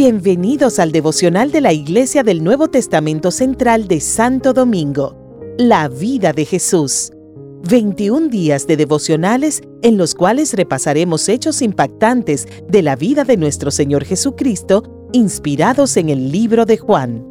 [0.00, 5.16] Bienvenidos al devocional de la Iglesia del Nuevo Testamento Central de Santo Domingo,
[5.58, 7.10] la vida de Jesús.
[7.68, 13.72] 21 días de devocionales en los cuales repasaremos hechos impactantes de la vida de nuestro
[13.72, 17.26] Señor Jesucristo, inspirados en el libro de Juan.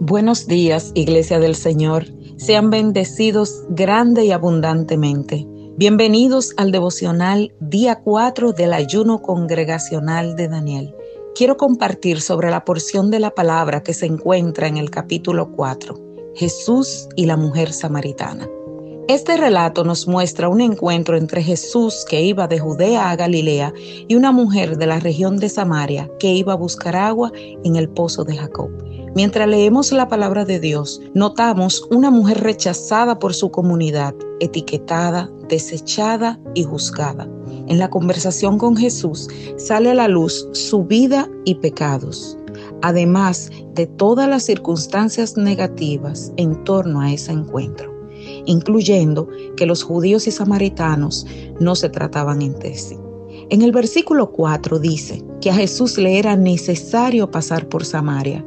[0.00, 2.04] Buenos días, Iglesia del Señor.
[2.36, 5.46] Sean bendecidos grande y abundantemente.
[5.78, 10.94] Bienvenidos al devocional día 4 del ayuno congregacional de Daniel
[11.34, 15.94] quiero compartir sobre la porción de la palabra que se encuentra en el capítulo 4,
[16.34, 18.48] Jesús y la mujer samaritana.
[19.08, 23.72] Este relato nos muestra un encuentro entre Jesús que iba de Judea a Galilea
[24.08, 27.32] y una mujer de la región de Samaria que iba a buscar agua
[27.64, 28.70] en el pozo de Jacob.
[29.14, 36.40] Mientras leemos la palabra de Dios, notamos una mujer rechazada por su comunidad, etiquetada, desechada
[36.54, 37.28] y juzgada.
[37.68, 42.36] En la conversación con Jesús sale a la luz su vida y pecados,
[42.82, 47.92] además de todas las circunstancias negativas en torno a ese encuentro,
[48.46, 51.26] incluyendo que los judíos y samaritanos
[51.60, 52.96] no se trataban entre sí.
[53.50, 58.44] En el versículo 4 dice que a Jesús le era necesario pasar por Samaria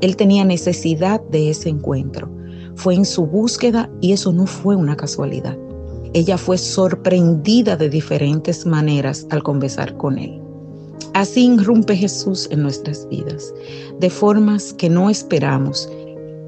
[0.00, 2.30] él tenía necesidad de ese encuentro.
[2.76, 5.58] Fue en su búsqueda y eso no fue una casualidad.
[6.14, 10.40] Ella fue sorprendida de diferentes maneras al conversar con él.
[11.14, 13.52] Así irrumpe Jesús en nuestras vidas,
[13.98, 15.88] de formas que no esperamos.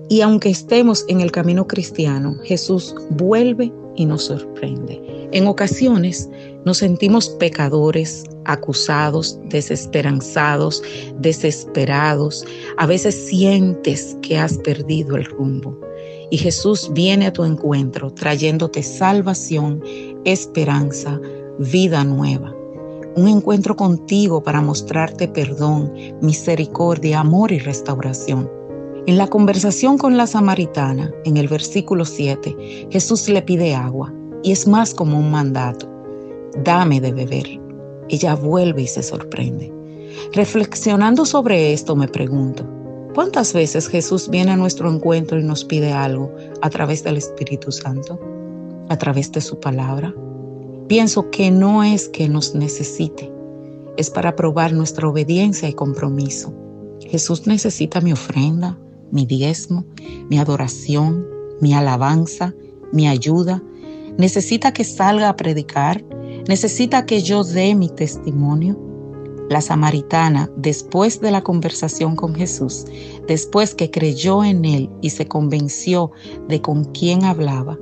[0.09, 5.29] Y aunque estemos en el camino cristiano, Jesús vuelve y nos sorprende.
[5.33, 6.29] En ocasiones
[6.65, 10.83] nos sentimos pecadores, acusados, desesperanzados,
[11.19, 12.45] desesperados.
[12.79, 15.79] A veces sientes que has perdido el rumbo.
[16.31, 19.83] Y Jesús viene a tu encuentro trayéndote salvación,
[20.25, 21.21] esperanza,
[21.59, 22.55] vida nueva.
[23.17, 25.93] Un encuentro contigo para mostrarte perdón,
[26.23, 28.49] misericordia, amor y restauración.
[29.07, 34.13] En la conversación con la samaritana, en el versículo 7, Jesús le pide agua
[34.45, 35.89] y es más como un mandato.
[36.63, 37.61] Dame de beber.
[38.09, 39.73] Ella vuelve y se sorprende.
[40.33, 42.65] Reflexionando sobre esto me pregunto,
[43.15, 47.73] ¿cuántas veces Jesús viene a nuestro encuentro y nos pide algo a través del Espíritu
[47.73, 48.19] Santo?
[48.89, 50.15] ¿A través de su palabra?
[50.89, 53.31] Pienso que no es que nos necesite,
[53.97, 56.53] es para probar nuestra obediencia y compromiso.
[57.07, 58.79] Jesús necesita mi ofrenda,
[59.11, 59.85] mi diezmo,
[60.29, 61.27] mi adoración,
[61.61, 62.55] mi alabanza,
[62.93, 63.63] mi ayuda.
[64.19, 66.05] Necesita que salga a predicar,
[66.49, 68.90] necesita que yo dé mi testimonio.
[69.51, 72.85] La samaritana, después de la conversación con Jesús,
[73.27, 76.13] después que creyó en él y se convenció
[76.49, 77.77] de con quién hablaba,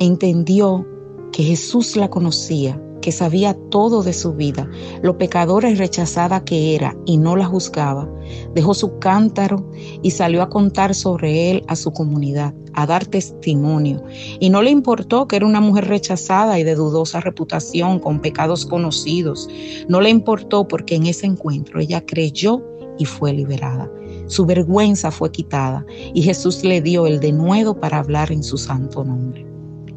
[0.00, 0.84] entendió
[1.30, 4.68] que Jesús la conocía que sabía todo de su vida,
[5.00, 8.10] lo pecadora y rechazada que era, y no la juzgaba,
[8.52, 9.70] dejó su cántaro
[10.02, 14.02] y salió a contar sobre él a su comunidad, a dar testimonio.
[14.38, 18.64] Y no le importó que era una mujer rechazada y de dudosa reputación, con pecados
[18.64, 19.48] conocidos.
[19.88, 22.62] No le importó porque en ese encuentro ella creyó
[22.98, 23.90] y fue liberada.
[24.26, 29.04] Su vergüenza fue quitada y Jesús le dio el denuedo para hablar en su santo
[29.04, 29.46] nombre.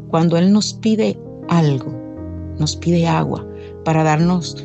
[0.10, 1.20] Cuando Él nos pide
[1.50, 1.94] algo,
[2.58, 3.46] nos pide agua
[3.86, 4.58] para darnos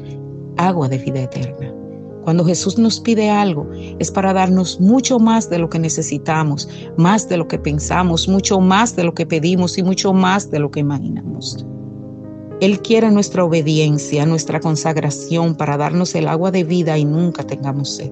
[0.56, 1.83] agua de vida eterna.
[2.24, 3.68] Cuando Jesús nos pide algo
[3.98, 8.60] es para darnos mucho más de lo que necesitamos, más de lo que pensamos, mucho
[8.60, 11.66] más de lo que pedimos y mucho más de lo que imaginamos.
[12.60, 17.96] Él quiere nuestra obediencia, nuestra consagración para darnos el agua de vida y nunca tengamos
[17.96, 18.10] sed.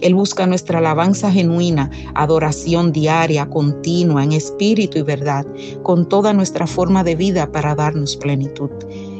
[0.00, 5.46] Él busca nuestra alabanza genuina, adoración diaria, continua, en espíritu y verdad,
[5.82, 8.70] con toda nuestra forma de vida para darnos plenitud.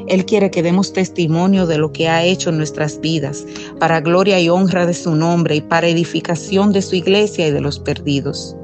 [0.07, 3.45] Él quiere que demos testimonio de lo que ha hecho en nuestras vidas,
[3.79, 7.61] para gloria y honra de su nombre y para edificación de su iglesia y de
[7.61, 8.55] los perdidos.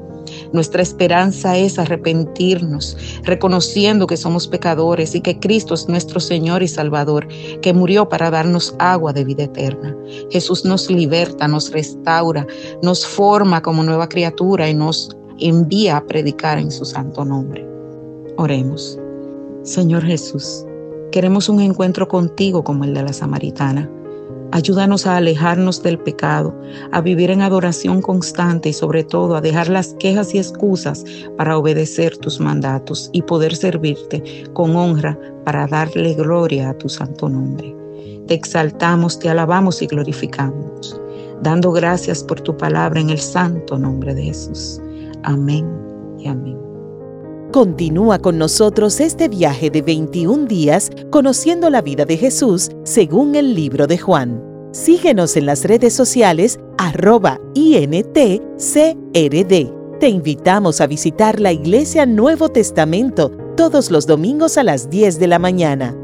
[0.52, 6.68] Nuestra esperanza es arrepentirnos, reconociendo que somos pecadores y que Cristo es nuestro Señor y
[6.68, 7.28] Salvador,
[7.62, 9.96] que murió para darnos agua de vida eterna.
[10.30, 12.46] Jesús nos liberta, nos restaura,
[12.82, 17.66] nos forma como nueva criatura y nos envía a predicar en su santo nombre.
[18.36, 18.98] Oremos.
[19.62, 20.64] Señor Jesús,
[21.12, 23.90] Queremos un encuentro contigo como el de la samaritana.
[24.52, 26.54] Ayúdanos a alejarnos del pecado,
[26.92, 31.04] a vivir en adoración constante y sobre todo a dejar las quejas y excusas
[31.36, 37.28] para obedecer tus mandatos y poder servirte con honra para darle gloria a tu santo
[37.28, 37.76] nombre.
[38.26, 41.00] Te exaltamos, te alabamos y glorificamos,
[41.42, 44.80] dando gracias por tu palabra en el santo nombre de Jesús.
[45.22, 45.68] Amén
[46.18, 46.69] y amén.
[47.52, 53.54] Continúa con nosotros este viaje de 21 días conociendo la vida de Jesús según el
[53.56, 54.40] libro de Juan.
[54.70, 58.38] Síguenos en las redes sociales arroba INTCRD.
[59.98, 65.26] Te invitamos a visitar la Iglesia Nuevo Testamento todos los domingos a las 10 de
[65.26, 65.96] la mañana.